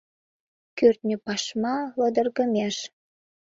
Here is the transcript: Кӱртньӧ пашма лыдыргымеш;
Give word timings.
Кӱртньӧ 0.77 1.17
пашма 1.25 1.75
лыдыргымеш; 1.99 2.75